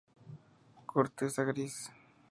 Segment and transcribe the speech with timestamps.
[0.87, 1.91] Corteza gris.